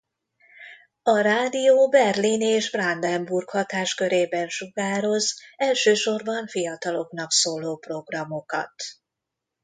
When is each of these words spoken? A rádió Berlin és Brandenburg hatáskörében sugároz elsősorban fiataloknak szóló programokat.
A 1.03 1.17
rádió 1.19 1.89
Berlin 1.89 2.41
és 2.41 2.71
Brandenburg 2.71 3.49
hatáskörében 3.49 4.47
sugároz 4.49 5.33
elsősorban 5.55 6.47
fiataloknak 6.47 7.31
szóló 7.31 7.75
programokat. 7.77 8.73